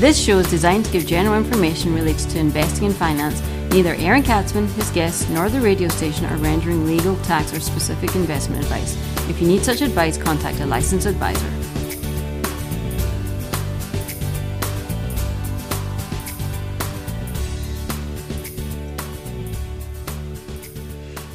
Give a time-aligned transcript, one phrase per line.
[0.00, 3.42] This show is designed to give general information related to investing and finance.
[3.70, 8.16] Neither Aaron Katsman, his guests, nor the radio station are rendering legal, tax, or specific
[8.16, 8.96] investment advice.
[9.28, 11.46] If you need such advice, contact a licensed advisor.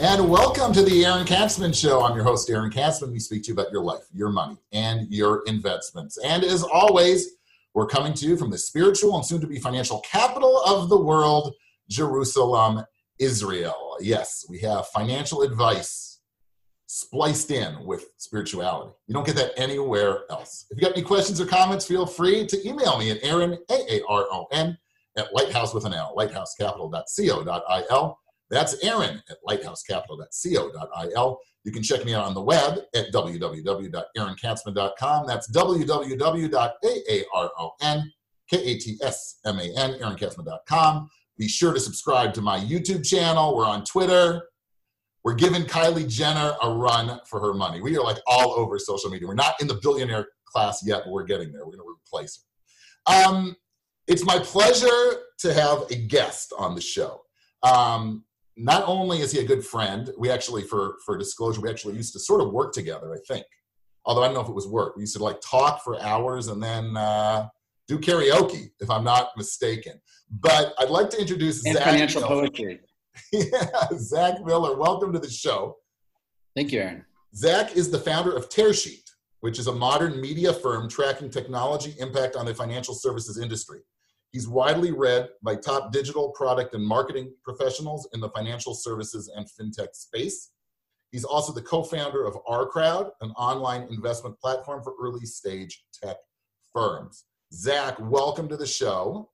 [0.02, 2.02] And welcome to the Aaron Katsman Show.
[2.02, 3.11] I'm your host, Aaron Katsman.
[3.11, 6.18] We speak to you about your life, your money, and your investments.
[6.18, 7.36] And as always,
[7.76, 10.99] we're coming to you from the spiritual and soon to be financial capital of the
[10.99, 11.54] world,
[11.90, 12.86] Jerusalem,
[13.20, 13.98] Israel.
[13.99, 16.22] Yes, we have financial advice
[16.88, 18.94] spliced in with spirituality.
[19.08, 20.66] You don't get that anywhere else.
[20.72, 23.96] If you got any questions or comments, feel free to email me at Aaron, A
[23.96, 24.77] A R O N,
[25.18, 28.20] at lighthouse with an L, lighthousecapital.co.il.
[28.49, 31.40] That's Aaron at lighthousecapital.co.il.
[31.63, 35.27] You can check me out on the web at www.aaronkatsman.com.
[35.27, 38.12] That's www.aaronkatsman,
[38.52, 41.09] aaronkatsman.com.
[41.38, 43.57] Be sure to subscribe to my YouTube channel.
[43.57, 44.43] We're on Twitter.
[45.23, 47.82] We're giving Kylie Jenner a run for her money.
[47.82, 49.27] We are like all over social media.
[49.27, 51.66] We're not in the billionaire class yet, but we're getting there.
[51.66, 52.46] We're going to replace
[53.07, 53.12] her.
[53.12, 53.55] Um,
[54.07, 57.21] it's my pleasure to have a guest on the show.
[57.63, 58.23] Um,
[58.57, 62.13] not only is he a good friend, we actually, for for disclosure, we actually used
[62.13, 63.13] to sort of work together.
[63.13, 63.45] I think,
[64.06, 64.95] although I don't know if it was work.
[64.95, 67.47] We used to like talk for hours and then uh,
[67.88, 70.00] do karaoke, if I'm not mistaken.
[70.31, 72.41] But I'd like to introduce and Zack financial Miller.
[72.41, 72.79] poetry.
[73.31, 74.78] yeah, Zack Miller.
[74.78, 75.78] Welcome to the show.
[76.56, 77.06] Thank you, Aaron.
[77.35, 79.09] Zack is the founder of Tearsheet,
[79.41, 83.81] which is a modern media firm tracking technology impact on the financial services industry.
[84.36, 89.47] He's widely read by top digital product and marketing professionals in the financial services and
[89.47, 90.52] fintech space.
[91.14, 96.18] He's also the co-founder of OurCrowd, an online investment platform for early stage tech
[96.74, 97.24] firms.
[97.53, 99.30] Zack, welcome to the show.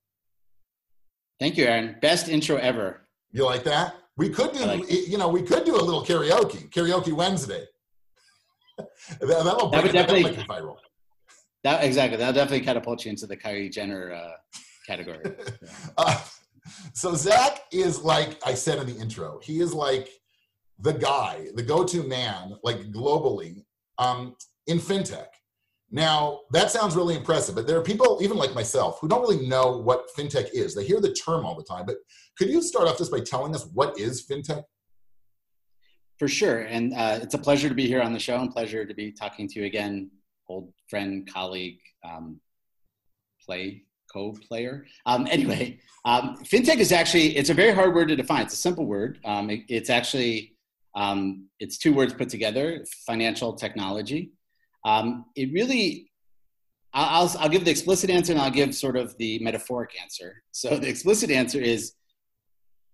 [1.40, 1.96] Thank you, Aaron.
[2.04, 3.08] Best intro ever.
[3.32, 3.96] You like that?
[4.18, 7.66] We could do, like you know, we could do a little karaoke, karaoke Wednesday.
[8.78, 8.88] that,
[9.20, 10.76] that'll That bring would it, that'll definitely- make it viral.
[11.64, 12.18] That exactly.
[12.18, 14.32] That'll definitely catapult you into the Kylie Jenner uh,
[14.86, 15.24] category.
[15.98, 16.20] Uh,
[16.94, 19.40] so Zack is like I said in the intro.
[19.44, 20.10] He is like
[20.80, 23.64] the guy, the go-to man, like globally,
[23.98, 24.36] um,
[24.68, 25.28] in fintech.
[25.92, 29.48] Now that sounds really impressive, but there are people, even like myself, who don't really
[29.48, 30.74] know what fintech is.
[30.74, 31.98] They hear the term all the time, but
[32.38, 34.64] could you start off just by telling us what is fintech?
[36.18, 36.62] For sure.
[36.62, 39.12] And uh, it's a pleasure to be here on the show and pleasure to be
[39.12, 40.12] talking to you again,
[40.48, 42.40] old friend, colleague, um,
[43.44, 44.86] play, co-player.
[45.06, 48.44] Um, anyway, um, fintech is actually, it's a very hard word to define.
[48.44, 49.20] It's a simple word.
[49.26, 50.56] Um, it- it's actually,
[50.96, 54.32] um, it's two words put together, financial technology.
[54.86, 56.12] Um, it really,
[56.94, 60.44] I'll, I'll, I'll give the explicit answer and I'll give sort of the metaphoric answer.
[60.52, 61.94] So the explicit answer is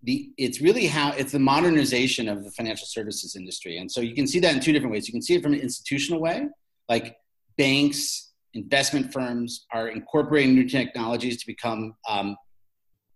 [0.03, 4.13] the it's really how it's the modernization of the financial services industry and so you
[4.13, 6.47] can see that in two different ways you can see it from an institutional way
[6.87, 7.17] like
[7.57, 8.26] banks
[8.57, 12.35] investment firms are incorporating new technologies to become um,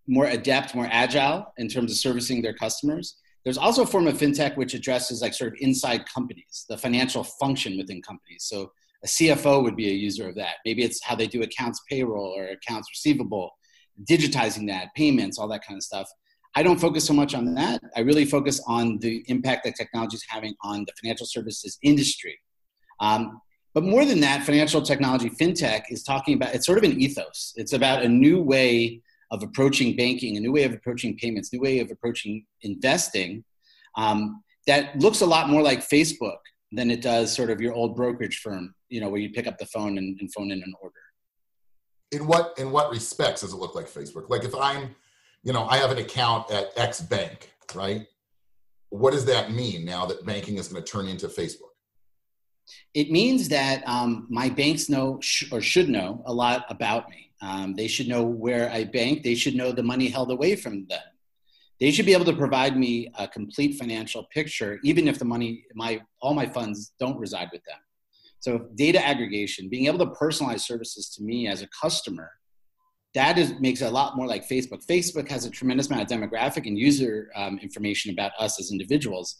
[0.07, 4.17] more adept more agile in terms of servicing their customers there's also a form of
[4.17, 8.71] fintech which addresses like sort of inside companies the financial function within companies so
[9.03, 12.33] a cfo would be a user of that maybe it's how they do accounts payroll
[12.37, 13.51] or accounts receivable
[14.09, 16.07] digitizing that payments all that kind of stuff
[16.53, 17.81] I don't focus so much on that.
[17.95, 22.37] I really focus on the impact that technology is having on the financial services industry.
[22.99, 23.39] Um,
[23.73, 27.53] but more than that, financial technology, fintech, is talking about it's sort of an ethos.
[27.55, 29.01] It's about a new way
[29.31, 33.43] of approaching banking, a new way of approaching payments, new way of approaching investing
[33.97, 36.37] um, that looks a lot more like Facebook
[36.71, 39.57] than it does sort of your old brokerage firm, you know, where you pick up
[39.57, 40.95] the phone and, and phone in an order.
[42.11, 44.29] In what in what respects does it look like Facebook?
[44.29, 44.95] Like if I'm,
[45.43, 48.05] you know, I have an account at X bank, right?
[48.89, 51.70] What does that mean now that banking is going to turn into Facebook?
[52.93, 57.31] It means that um, my banks know sh- or should know a lot about me.
[57.41, 59.23] Um, they should know where I bank.
[59.23, 61.01] They should know the money held away from them.
[61.79, 65.65] They should be able to provide me a complete financial picture, even if the money,
[65.73, 67.79] my all my funds don't reside with them.
[68.39, 72.29] So data aggregation, being able to personalize services to me as a customer,
[73.13, 74.85] that is makes it a lot more like Facebook.
[74.85, 79.35] Facebook has a tremendous amount of demographic and user um, information about us as individuals.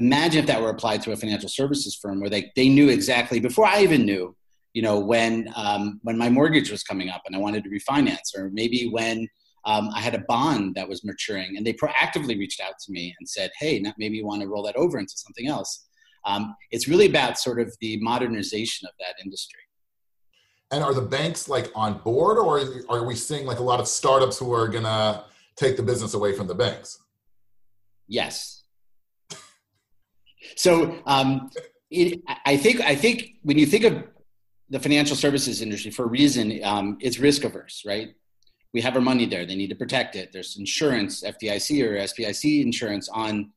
[0.00, 3.40] Imagine if that were applied to a financial services firm where they, they knew exactly
[3.40, 4.34] before I even knew,
[4.72, 8.36] you know, when um, when my mortgage was coming up and I wanted to refinance,
[8.36, 9.28] or maybe when
[9.66, 13.14] um, I had a bond that was maturing and they proactively reached out to me
[13.18, 15.86] and said, hey, maybe you want to roll that over into something else.
[16.24, 19.60] Um, it's really about sort of the modernization of that industry.
[20.70, 23.88] And are the banks like on board, or are we seeing like a lot of
[23.88, 25.24] startups who are gonna
[25.56, 26.98] take the business away from the banks?
[28.06, 28.59] Yes.
[30.56, 31.50] So um,
[31.90, 34.04] it, I think I think when you think of
[34.68, 38.14] the financial services industry, for a reason, um, it's risk averse, right?
[38.72, 40.32] We have our money there; they need to protect it.
[40.32, 43.52] There's insurance, FDIC or SIPC insurance on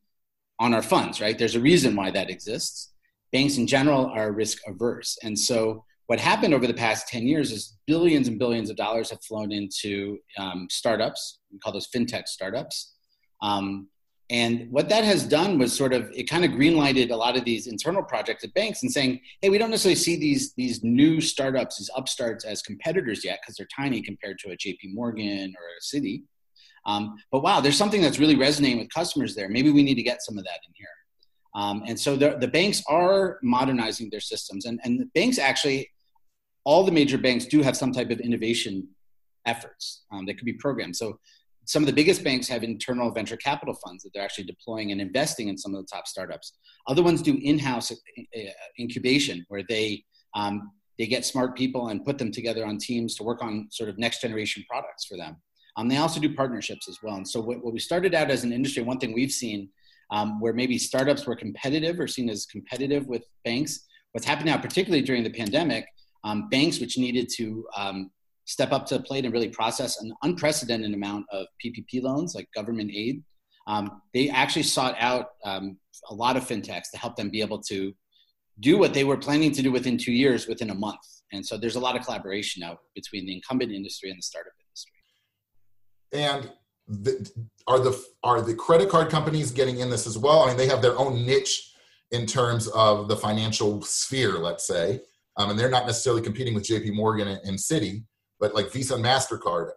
[0.60, 1.38] on our funds, right?
[1.38, 2.92] There's a reason why that exists.
[3.32, 7.50] Banks in general are risk averse, and so what happened over the past 10 years
[7.50, 11.40] is billions and billions of dollars have flown into um, startups.
[11.50, 12.92] We call those fintech startups.
[13.42, 13.88] Um,
[14.34, 17.44] and what that has done was sort of it kind of greenlighted a lot of
[17.44, 21.20] these internal projects at banks and saying, hey, we don't necessarily see these these new
[21.20, 25.66] startups, these upstarts as competitors yet because they're tiny compared to a JP Morgan or
[25.68, 26.24] a Citi.
[26.84, 29.48] Um, but wow, there's something that's really resonating with customers there.
[29.48, 30.88] Maybe we need to get some of that in here.
[31.54, 35.92] Um, and so the, the banks are modernizing their systems, and, and the banks actually
[36.64, 38.88] all the major banks do have some type of innovation
[39.46, 40.96] efforts um, that could be programmed.
[40.96, 41.20] So
[41.66, 45.00] some of the biggest banks have internal venture capital funds that they're actually deploying and
[45.00, 46.54] investing in some of the top startups.
[46.88, 48.40] Other ones do in-house uh,
[48.78, 53.24] incubation where they um, they get smart people and put them together on teams to
[53.24, 55.36] work on sort of next generation products for them.
[55.76, 57.16] Um, they also do partnerships as well.
[57.16, 59.68] And so what, what we started out as an industry, one thing we've seen
[60.12, 63.80] um, where maybe startups were competitive or seen as competitive with banks,
[64.12, 65.86] what's happened now, particularly during the pandemic,
[66.22, 68.10] um, banks which needed to um,
[68.44, 72.48] step up to the plate and really process an unprecedented amount of PPP loans, like
[72.54, 73.22] government aid.
[73.66, 75.78] Um, they actually sought out um,
[76.10, 77.92] a lot of fintechs to help them be able to
[78.60, 81.00] do what they were planning to do within two years within a month.
[81.32, 84.52] And so there's a lot of collaboration now between the incumbent industry and the startup
[84.60, 84.92] industry.
[86.12, 86.52] And
[86.86, 87.30] the,
[87.66, 90.40] are the are the credit card companies getting in this as well?
[90.40, 91.72] I mean, they have their own niche
[92.12, 95.00] in terms of the financial sphere, let's say
[95.36, 98.04] um, and they're not necessarily competing with JP Morgan and, and Citi,
[98.44, 99.70] but like Visa and Mastercard,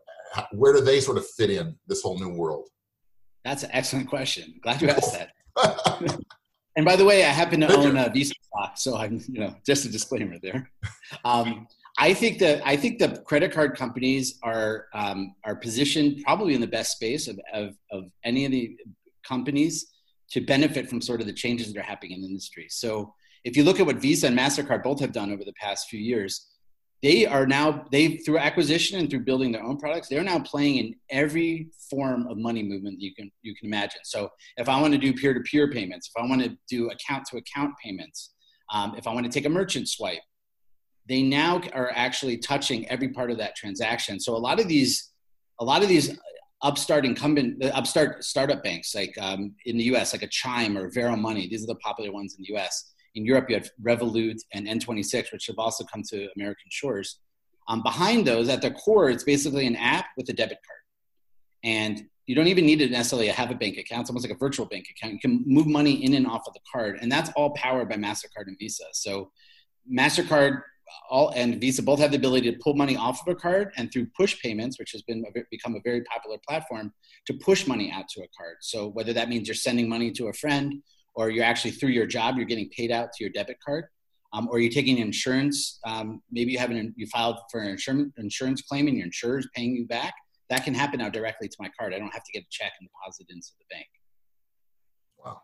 [0.51, 2.67] where do they sort of fit in this whole new world?
[3.45, 4.55] That's an excellent question.
[4.61, 5.29] Glad you asked that.
[6.75, 9.55] and by the way, I happen to own a Visa stock, so I'm you know
[9.65, 10.69] just a disclaimer there.
[11.23, 11.65] Um,
[11.97, 16.59] I think that I think the credit card companies are um, are positioned probably in
[16.59, 18.75] the best space of, of, of any of the
[19.25, 19.93] companies
[20.31, 22.67] to benefit from sort of the changes that are happening in the industry.
[22.69, 23.13] So
[23.45, 26.01] if you look at what Visa and MasterCard both have done over the past few
[26.01, 26.47] years,
[27.03, 30.77] they are now they through acquisition and through building their own products they're now playing
[30.77, 34.01] in every form of money movement you can you can imagine.
[34.03, 38.33] So if i want to do peer-to-peer payments if i want to do account-to-account payments
[38.73, 40.21] um, if i want to take a merchant swipe
[41.07, 44.19] they now are actually touching every part of that transaction.
[44.19, 45.11] So a lot of these
[45.59, 46.17] a lot of these
[46.63, 51.15] upstart incumbent upstart startup banks like um, in the us like a chime or Varo
[51.15, 54.67] money these are the popular ones in the us in Europe, you have Revolut and
[54.67, 57.19] N26, which have also come to American shores.
[57.67, 60.79] Um, behind those, at the core, it's basically an app with a debit card.
[61.63, 64.01] And you don't even need to necessarily have a bank account.
[64.01, 65.13] It's almost like a virtual bank account.
[65.13, 66.99] You can move money in and off of the card.
[67.01, 68.83] And that's all powered by MasterCard and Visa.
[68.93, 69.31] So
[69.91, 70.61] MasterCard
[71.09, 73.91] all, and Visa both have the ability to pull money off of a card and
[73.91, 76.93] through push payments, which has been become a very popular platform,
[77.25, 78.57] to push money out to a card.
[78.61, 80.81] So whether that means you're sending money to a friend
[81.17, 83.85] or you're actually through your job, you're getting paid out to your debit card,
[84.33, 85.79] um, or you're taking insurance.
[85.83, 89.49] Um, maybe you haven't you filed for an insurance insurance claim and your insurer is
[89.53, 90.13] paying you back.
[90.51, 91.93] That can happen now directly to my card.
[91.93, 93.87] I don't have to get a check and deposit into the bank.
[95.17, 95.41] Wow.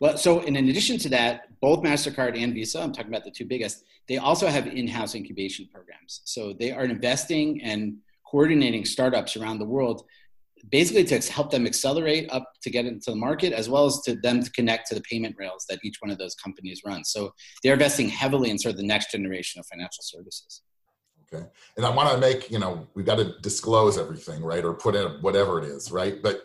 [0.00, 3.44] Well, so in addition to that, both Mastercard and Visa, I'm talking about the two
[3.44, 6.22] biggest, they also have in-house incubation programs.
[6.24, 10.04] So they are investing and coordinating startups around the world
[10.70, 14.16] basically to help them accelerate up to get into the market as well as to
[14.16, 17.32] them to connect to the payment rails that each one of those companies runs so
[17.62, 20.62] they're investing heavily in sort of the next generation of financial services.
[21.32, 21.44] Okay.
[21.76, 24.64] And i want to make you know we've got to disclose everything right?
[24.64, 26.22] Or put in whatever it is right?
[26.22, 26.42] But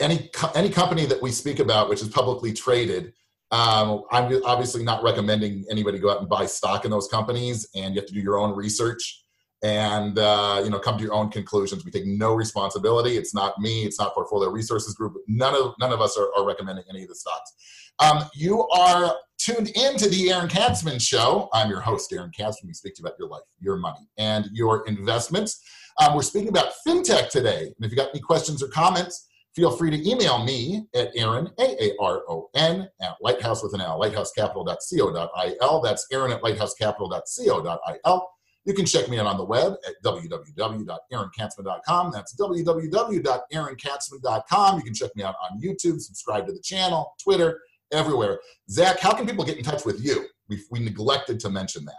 [0.00, 3.12] any any company that we speak about which is publicly traded
[3.50, 7.94] um, i'm obviously not recommending anybody go out and buy stock in those companies and
[7.94, 9.24] you have to do your own research
[9.62, 11.84] and uh, you know come to your own conclusions.
[11.84, 13.16] We take no responsibility.
[13.16, 13.82] It's not me.
[13.84, 15.14] It's not Portfolio Resources Group.
[15.26, 17.52] None of none of us are, are recommending any of the stocks.
[18.00, 21.48] Um, you are tuned into the Aaron Katsman Show.
[21.52, 22.68] I'm your host, Aaron Katsman.
[22.68, 25.60] We speak to you about your life, your money, and your investments.
[26.00, 27.62] Um, we're speaking about fintech today.
[27.62, 31.50] And if you got any questions or comments, feel free to email me at Aaron,
[31.58, 35.82] A-A-R-O-N, at lighthouse with an L, lighthousecapital.co.il.
[35.82, 38.28] That's Aaron at lighthousecapital.co.il.
[38.68, 42.12] You can check me out on the web at www.aaronkatsman.com.
[42.12, 44.76] That's www.aaronkatsman.com.
[44.76, 48.40] You can check me out on YouTube, subscribe to the channel, Twitter, everywhere.
[48.68, 50.26] Zack, how can people get in touch with you?
[50.50, 51.94] We, we neglected to mention that.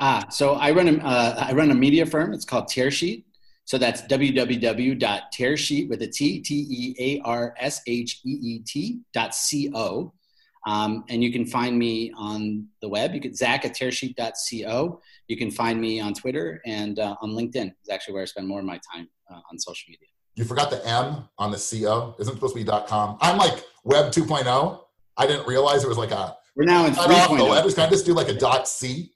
[0.00, 2.34] Ah, so I run a uh, I run a media firm.
[2.34, 3.22] It's called Tearsheet.
[3.64, 9.02] So that's www.tearsheet with a T T E A R S H E E T
[9.12, 10.12] dot C O.
[10.66, 13.14] Um, and you can find me on the web.
[13.14, 15.00] You can Zack at tearsheet.co.
[15.28, 17.72] You can find me on Twitter and uh, on LinkedIn.
[17.82, 20.06] Is actually where I spend more of my time uh, on social media.
[20.34, 22.14] You forgot the M on the CO.
[22.18, 23.16] Isn't supposed to be .com?
[23.20, 24.80] I'm like Web 2.0.
[25.16, 26.36] I didn't realize it was like a.
[26.56, 27.48] We're now in 3.0.
[27.48, 27.74] letters.
[27.74, 29.12] Can I just do like a dot C?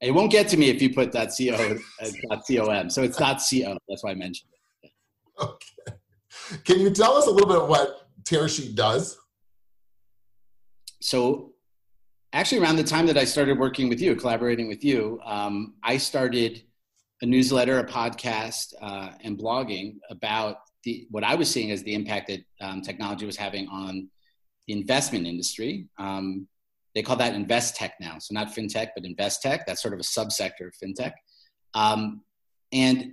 [0.00, 2.90] It won't get to me if you put dot .co, uh, dot .com.
[2.90, 3.24] So it's .co.
[3.88, 4.50] That's why I mentioned
[4.82, 4.90] it.
[5.40, 5.98] Okay.
[6.64, 9.18] Can you tell us a little bit what Tearsheet does?
[11.04, 11.52] So
[12.32, 15.98] actually around the time that I started working with you, collaborating with you, um, I
[15.98, 16.62] started
[17.20, 21.94] a newsletter, a podcast, uh, and blogging about the, what I was seeing as the
[21.94, 24.08] impact that um, technology was having on
[24.66, 25.86] the investment industry.
[25.98, 26.48] Um,
[26.94, 28.18] they call that invest tech now.
[28.18, 29.66] So not fintech, but invest tech.
[29.66, 31.12] That's sort of a subsector of fintech.
[31.74, 32.22] Um,
[32.72, 33.12] and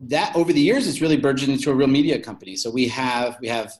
[0.00, 2.54] that over the years, it's really burgeoned into a real media company.
[2.54, 3.72] So we have, we have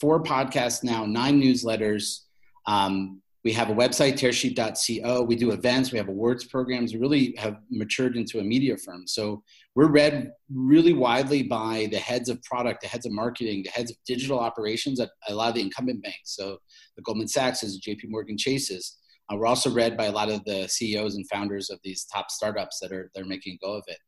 [0.00, 2.25] four podcasts now, nine newsletters,
[2.66, 5.22] um, we have a website, tearsheet.co.
[5.22, 5.92] We do events.
[5.92, 6.92] We have awards programs.
[6.92, 9.06] We really have matured into a media firm.
[9.06, 9.44] So
[9.76, 13.92] we're read really widely by the heads of product, the heads of marketing, the heads
[13.92, 16.34] of digital operations at a lot of the incumbent banks.
[16.34, 16.58] So
[16.96, 18.98] the Goldman Sachs's, JP Morgan Chase's.
[19.32, 22.32] Uh, we're also read by a lot of the CEOs and founders of these top
[22.32, 23.98] startups that are, that are making a go of it.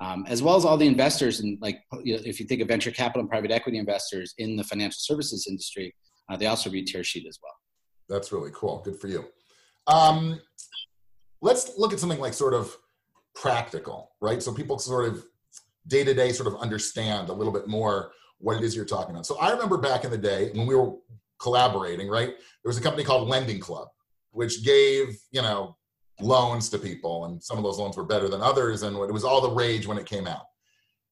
[0.00, 2.68] Um, as well as all the investors and like you know, if you think of
[2.68, 5.94] venture capital and private equity investors in the financial services industry,
[6.30, 7.52] uh, they also read Tearsheet as well.
[8.08, 8.82] That's really cool.
[8.84, 9.24] Good for you.
[9.86, 10.40] Um,
[11.40, 12.76] let's look at something like sort of
[13.34, 14.42] practical, right?
[14.42, 15.24] So people sort of
[15.86, 19.14] day to day sort of understand a little bit more what it is you're talking
[19.14, 19.26] about.
[19.26, 20.94] So I remember back in the day when we were
[21.40, 22.28] collaborating, right?
[22.28, 23.88] There was a company called Lending Club,
[24.30, 25.76] which gave, you know,
[26.20, 29.24] loans to people, and some of those loans were better than others, and it was
[29.24, 30.42] all the rage when it came out.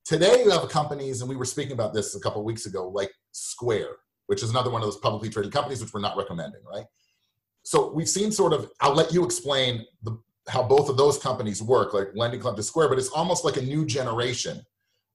[0.04, 3.10] Today, you have companies, and we were speaking about this a couple weeks ago, like
[3.32, 3.96] Square,
[4.26, 6.86] which is another one of those publicly traded companies, which we're not recommending, right?
[7.64, 11.62] So we've seen sort of, I'll let you explain the, how both of those companies
[11.62, 14.62] work, like Lending Club to Square, but it's almost like a new generation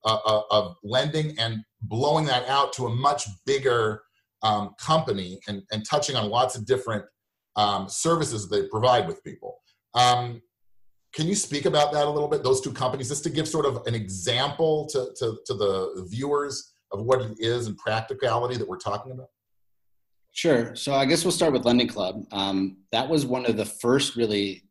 [0.05, 4.01] uh, uh, of lending and blowing that out to a much bigger
[4.41, 7.05] um, company and, and touching on lots of different
[7.55, 9.57] um, services they provide with people.
[9.93, 10.41] Um,
[11.13, 13.65] can you speak about that a little bit, those two companies, just to give sort
[13.65, 18.67] of an example to, to, to the viewers of what it is and practicality that
[18.67, 19.29] we're talking about?
[20.31, 20.75] Sure.
[20.75, 22.23] So I guess we'll start with Lending Club.
[22.31, 24.63] Um, that was one of the first really,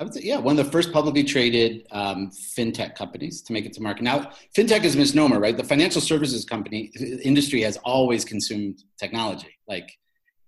[0.00, 3.66] I would say, yeah, one of the first publicly traded um, fintech companies to make
[3.66, 4.02] it to market.
[4.02, 5.56] Now, fintech is a misnomer, right?
[5.56, 6.90] The financial services company
[7.22, 9.88] industry has always consumed technology, like,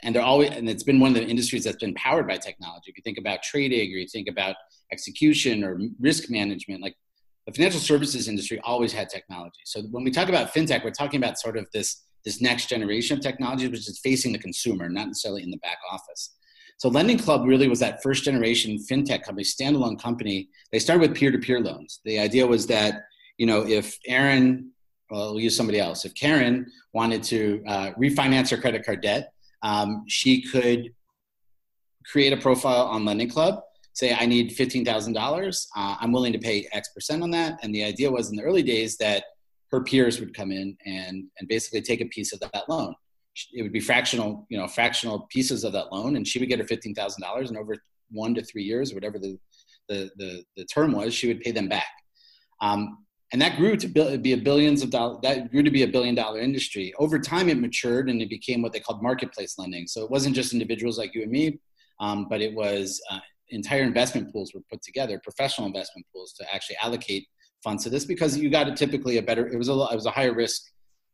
[0.01, 2.91] and they're always, and it's been one of the industries that's been powered by technology.
[2.91, 4.57] If you think about trading, or you think about
[4.93, 6.97] execution or risk management, like
[7.47, 9.61] the financial services industry always had technology.
[9.65, 13.19] So when we talk about fintech, we're talking about sort of this, this next generation
[13.19, 16.35] of technology, which is facing the consumer, not necessarily in the back office.
[16.79, 20.49] So Lending Club really was that first generation fintech company, standalone company.
[20.73, 22.01] They started with peer-to-peer loans.
[22.05, 23.03] The idea was that,
[23.39, 24.71] you know, if Aaron,
[25.11, 26.05] well, we'll use somebody else.
[26.05, 29.33] If Karen wanted to uh, refinance her credit card debt,
[29.63, 30.93] um, she could
[32.07, 33.61] create a profile on Lending Club
[33.95, 35.67] say I need $15,000.
[35.77, 37.59] Uh, I'm willing to pay X percent on that.
[37.63, 39.25] And the idea was in the early days that
[39.71, 42.95] her peers would come in and, and basically take a piece of that loan.
[43.53, 46.61] It would be fractional, you know, fractional pieces of that loan, and she would get
[46.61, 47.75] her fifteen thousand dollars, and over
[48.13, 49.37] one to three years, whatever the,
[49.89, 51.89] the the, the term was, she would pay them back.
[52.61, 52.99] Um,
[53.33, 55.19] and that grew to be a billions of dollars.
[55.25, 56.95] That grew to be a billion dollar industry.
[57.01, 59.89] Over time, it matured and it became what they called marketplace lending.
[59.89, 61.59] So it wasn't just individuals like you and me,
[61.99, 63.19] um, but it was uh,
[63.51, 67.27] entire investment pools were put together, professional investment pools to actually allocate
[67.63, 70.07] funds to this because you got a typically a better, it was a, it was
[70.07, 70.63] a higher risk,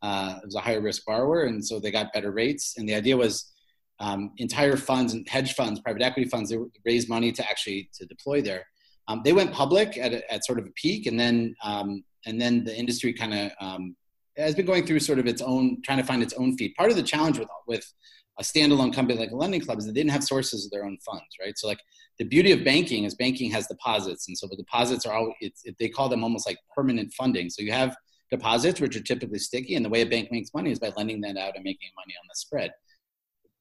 [0.02, 1.44] uh, it was a higher risk borrower.
[1.44, 2.74] And so they got better rates.
[2.76, 3.52] And the idea was
[4.00, 8.06] um, entire funds and hedge funds, private equity funds, they raised money to actually to
[8.06, 8.66] deploy there.
[9.08, 12.40] Um, they went public at, a, at sort of a peak and then, um, and
[12.40, 13.96] then the industry kind of um,
[14.36, 16.76] has been going through sort of its own, trying to find its own feet.
[16.76, 17.92] Part of the challenge with, with
[18.38, 20.96] a standalone company like a lending club is they didn't have sources of their own
[21.04, 21.56] funds, right?
[21.58, 21.80] So like
[22.20, 25.54] the beauty of banking is banking has deposits, and so the deposits are all it,
[25.78, 27.48] they call them almost like permanent funding.
[27.48, 27.96] So you have
[28.30, 31.22] deposits which are typically sticky, and the way a bank makes money is by lending
[31.22, 32.72] that out and making money on the spread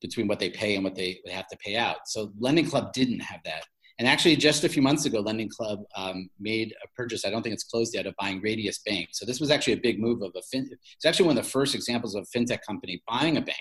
[0.02, 2.00] between what they pay and what they, they have to pay out.
[2.08, 3.64] So lending club didn't have that.
[3.98, 7.26] And actually, just a few months ago, Lending Club um, made a purchase.
[7.26, 9.10] I don't think it's closed yet of buying Radius Bank.
[9.12, 10.70] So this was actually a big move of a fin.
[10.96, 13.58] It's actually one of the first examples of a fintech company buying a bank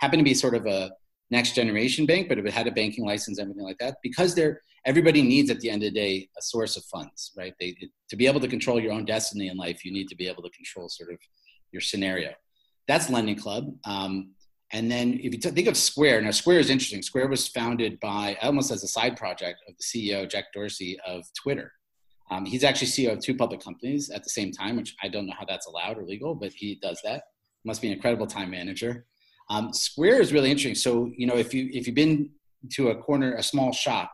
[0.00, 0.90] happened to be sort of a
[1.30, 3.96] next generation bank, but it had a banking license, everything like that.
[4.02, 7.52] Because they're everybody needs at the end of the day a source of funds, right?
[7.60, 7.76] They,
[8.08, 10.42] to be able to control your own destiny in life, you need to be able
[10.42, 11.18] to control sort of
[11.72, 12.30] your scenario.
[12.86, 13.74] That's Lending Club.
[13.84, 14.30] Um,
[14.72, 17.02] and then if you think of Square, now Square is interesting.
[17.02, 21.24] Square was founded by almost as a side project of the CEO, Jack Dorsey of
[21.34, 21.72] Twitter.
[22.30, 25.26] Um, he's actually CEO of two public companies at the same time, which I don't
[25.26, 27.24] know how that's allowed or legal, but he does that.
[27.64, 29.06] Must be an incredible time manager.
[29.50, 30.74] Um, Square is really interesting.
[30.74, 32.30] So, you know, if you if you've been
[32.72, 34.12] to a corner, a small shop,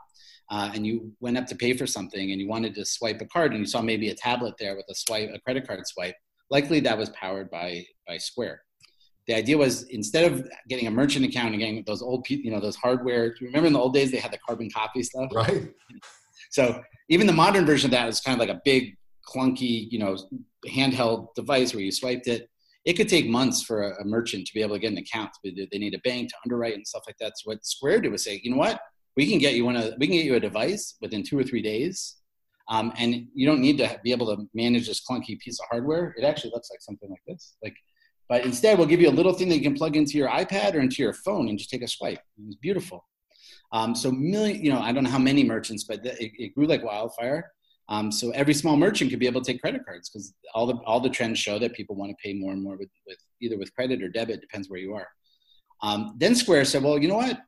[0.51, 3.27] uh, and you went up to pay for something and you wanted to swipe a
[3.27, 6.15] card and you saw maybe a tablet there with a swipe, a credit card swipe,
[6.51, 8.61] likely that was powered by by Square
[9.27, 12.61] the idea was instead of getting a merchant account and getting those old, you know,
[12.61, 13.35] those hardware.
[13.41, 15.69] Remember in the old days they had the carbon copy stuff, right?
[16.51, 19.99] So even the modern version of that is kind of like a big, clunky, you
[19.99, 20.17] know,
[20.69, 22.51] handheld device where you swiped it.
[22.85, 25.31] It could take months for a, a merchant to be able to get an account.
[25.43, 27.33] They need a bank to underwrite and stuff like that.
[27.39, 28.81] So what Square did was say, you know what,
[29.17, 29.77] we can get you one.
[29.77, 32.17] A, we can get you a device within two or three days.
[32.69, 36.15] Um, and you don't need to be able to manage this clunky piece of hardware.
[36.17, 37.57] It actually looks like something like this.
[37.63, 37.77] Like
[38.29, 40.75] but instead, we'll give you a little thing that you can plug into your iPad
[40.75, 42.21] or into your phone and just take a swipe.
[42.47, 43.07] It's beautiful.
[43.73, 46.67] Um, so million, you know, I don't know how many merchants, but it, it grew
[46.67, 47.51] like wildfire.
[47.89, 50.75] Um, so every small merchant could be able to take credit cards because all the
[50.87, 53.59] all the trends show that people want to pay more and more with, with either
[53.59, 55.09] with credit or debit, depends where you are.
[55.83, 57.41] Um, then Square said, well, you know what?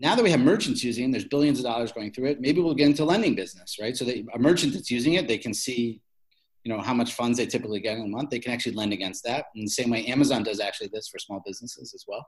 [0.00, 2.40] Now that we have merchants using, there's billions of dollars going through it.
[2.40, 3.96] Maybe we'll get into lending business, right?
[3.96, 6.02] So that a merchant that's using it, they can see
[6.64, 8.92] you know how much funds they typically get in a month they can actually lend
[8.92, 12.26] against that in the same way amazon does actually this for small businesses as well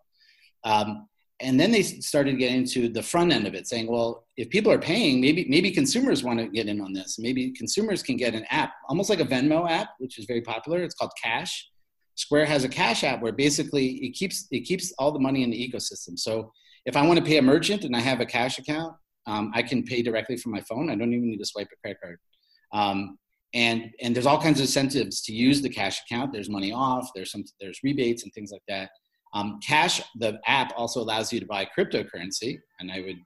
[0.64, 1.08] um,
[1.40, 4.72] and then they started getting to the front end of it saying well if people
[4.72, 7.18] are paying maybe maybe consumers want to get in on this.
[7.18, 10.82] Maybe consumers can get an app almost like a venmo app which is very popular.
[10.82, 11.68] It's called cash.
[12.14, 15.50] Square has a cash app where basically it keeps it keeps all the money in
[15.50, 16.18] the ecosystem.
[16.18, 16.52] So
[16.86, 18.94] if i want to pay a merchant and i have a cash account
[19.26, 20.90] um, i can pay directly from my phone.
[20.90, 22.18] I don't even need to swipe a credit card.
[22.72, 23.18] Um,
[23.54, 26.32] and and there's all kinds of incentives to use the cash account.
[26.32, 28.90] There's money off there's some there's rebates and things like that
[29.34, 33.16] um, cash the app also allows you to buy cryptocurrency and i would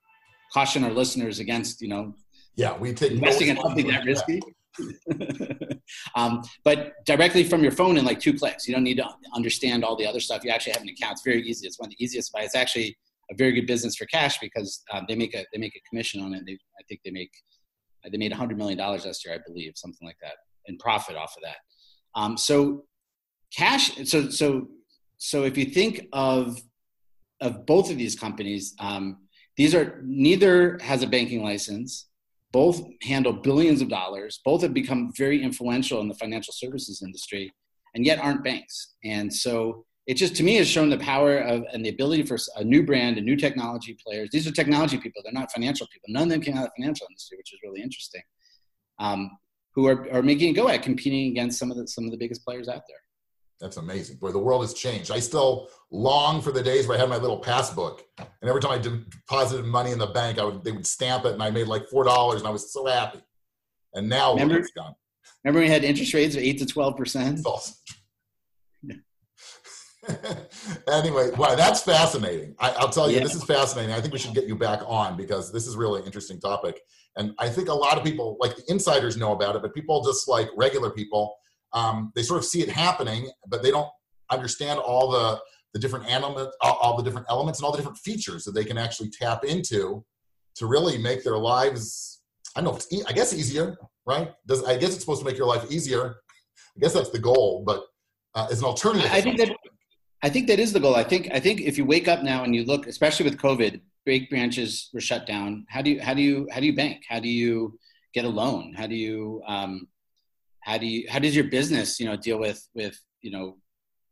[0.53, 2.15] caution our listeners against you know
[2.57, 4.41] yeah we take investing in something that risky.
[6.15, 9.85] Um, but directly from your phone in like two clicks you don't need to understand
[9.85, 10.45] all the other stuff.
[10.45, 11.15] You actually have an account.
[11.15, 11.67] It's very easy.
[11.67, 12.97] It's one of the easiest but it's actually
[13.33, 16.23] a very good business for cash because um, they make a they make a commission
[16.23, 16.45] on it.
[16.47, 17.33] They, i think they make
[18.09, 20.35] they made $100 million last year, I believe, something like that,
[20.67, 21.57] in profit off of that.
[22.15, 22.85] Um, so
[23.55, 24.69] cash, so, so,
[25.23, 26.63] so if you think of,
[27.43, 29.19] of both of these companies, um,
[29.59, 32.07] these are, neither has a banking license.
[32.53, 34.41] Both handle billions of dollars.
[34.47, 37.53] Both have become very influential in the financial services industry
[37.95, 38.95] and yet aren't banks.
[39.05, 42.39] And so it just to me has shown the power of and the ability for
[42.57, 44.31] a new brand and new technology players.
[44.33, 46.09] These are technology people; they're not financial people.
[46.09, 48.23] None of them came out of the financial industry, which is really interesting.
[48.99, 49.31] Um,
[49.75, 52.17] who are, are making a go at competing against some of the some of the
[52.17, 53.03] biggest players out there.
[53.61, 54.17] That's amazing.
[54.17, 55.11] Boy, the world has changed.
[55.11, 58.73] I still long for the days where I had my little passbook, and every time
[58.73, 61.67] I deposited money in the bank, I would they would stamp it, and I made
[61.67, 63.21] like four dollars, and I was so happy.
[63.95, 64.95] And now remember, it's gone.
[65.45, 67.41] Remember we had interest rates of eight to twelve percent.
[70.91, 72.55] anyway, wow, that's fascinating.
[72.59, 73.23] I, will tell you, yeah.
[73.23, 73.95] this is fascinating.
[73.95, 76.81] I think we should get you back on because this is really an interesting topic.
[77.17, 80.03] And I think a lot of people, like the insiders, know about it, but people
[80.03, 81.37] just like regular people,
[81.73, 83.89] um, they sort of see it happening, but they don't
[84.31, 85.41] understand all the
[85.73, 88.77] the different elements, all, the different elements, and all the different features that they can
[88.77, 90.05] actually tap into
[90.57, 92.23] to really make their lives.
[92.57, 92.77] I don't know.
[92.77, 94.33] It's, I guess easier, right?
[94.47, 96.17] Does I guess it's supposed to make your life easier.
[96.77, 97.85] I guess that's the goal, but
[98.35, 99.11] uh, as an alternative.
[99.13, 99.57] I think that
[100.23, 100.97] I think that is the goal.
[100.97, 103.81] I think I think if you wake up now and you look, especially with COVID,
[104.05, 105.67] bank branches were shut down.
[105.69, 107.05] How do you how do you how do you bank?
[107.09, 107.79] How do you
[108.13, 108.75] get a loan?
[108.77, 109.87] How do you um,
[110.63, 113.57] how do you how does your business you know deal with with you know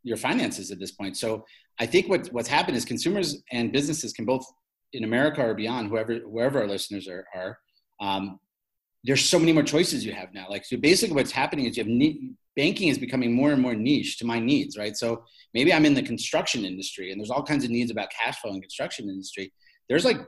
[0.02, 1.16] your finances at this point?
[1.16, 1.44] So
[1.78, 4.44] I think what what's happened is consumers and businesses can both
[4.92, 7.58] in America or beyond, whoever wherever our listeners are, are
[8.00, 8.38] um,
[9.04, 10.46] there's so many more choices you have now.
[10.48, 13.74] Like so, basically, what's happening is you have ne- banking is becoming more and more
[13.74, 14.96] niche to my needs, right?
[14.96, 18.38] So maybe I'm in the construction industry, and there's all kinds of needs about cash
[18.38, 19.52] flow in construction industry.
[19.88, 20.18] There's like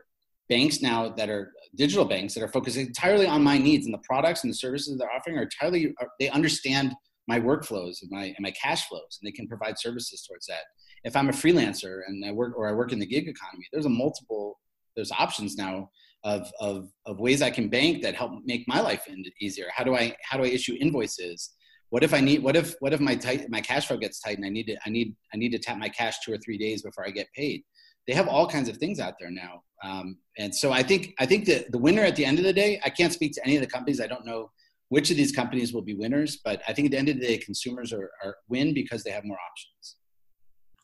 [0.49, 4.03] banks now that are digital banks that are focused entirely on my needs and the
[4.05, 6.95] products and the services they're offering are entirely uh, they understand
[7.29, 10.65] my workflows and my and my cash flows, and they can provide services towards that.
[11.05, 13.87] If I'm a freelancer and I work or I work in the gig economy, there's
[13.87, 14.59] a multiple
[14.97, 15.91] there's options now
[16.25, 19.07] of, of, of ways I can bank that help make my life
[19.41, 19.67] easier.
[19.75, 21.51] How do I how do I issue invoices?
[21.91, 24.37] What if I need what if what if my tight, my cash flow gets tight
[24.37, 26.59] and I need to I need I need to tap my cash two or three
[26.59, 27.63] days before I get paid?
[28.07, 29.63] They have all kinds of things out there now.
[29.83, 32.53] Um, and so I think I think that the winner at the end of the
[32.53, 34.01] day, I can't speak to any of the companies.
[34.01, 34.51] I don't know
[34.89, 37.27] which of these companies will be winners, but I think at the end of the
[37.27, 39.97] day, consumers are, are win because they have more options.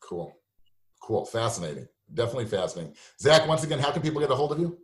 [0.02, 0.32] Cool,
[1.02, 2.94] cool, fascinating, definitely fascinating.
[3.20, 4.78] Zack, once again, how can people get a hold of you?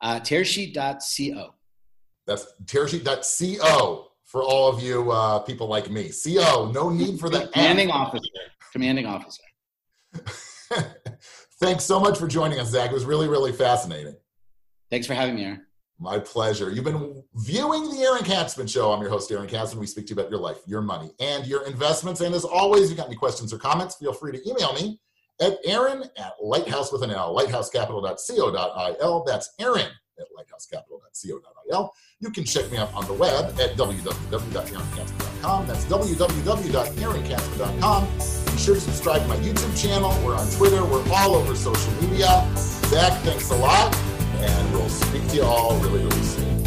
[0.00, 1.54] Uh, tearsheet.co.
[2.26, 6.10] That's tearsheet.co for all of you uh, people like me.
[6.10, 8.28] CO, no need for the commanding officer.
[8.72, 9.42] Commanding officer.
[11.60, 12.90] Thanks so much for joining us, Zack.
[12.90, 14.14] It was really, really fascinating.
[14.90, 15.66] Thanks for having me, Aaron.
[15.98, 16.70] My pleasure.
[16.70, 18.92] You've been viewing the Aaron Katsman Show.
[18.92, 19.80] I'm your host, Aaron Katsman.
[19.80, 22.20] We speak to you about your life, your money, and your investments.
[22.20, 25.00] And as always, if you got any questions or comments, feel free to email me
[25.40, 29.24] at Aaron at lighthouse with an L, lighthousecapital.co.il.
[29.24, 29.88] That's Aaron
[30.20, 31.92] at lighthousecapital.co.il.
[32.20, 35.66] You can check me out on the web at www.aaronkatsman.com.
[35.66, 38.47] That's www.aaronkatsman.com.
[38.58, 40.10] Sure to subscribe to my YouTube channel.
[40.24, 40.84] We're on Twitter.
[40.84, 42.44] We're all over social media.
[42.56, 43.94] Zack, thanks a lot.
[44.40, 46.57] And we'll speak to you all really, really soon.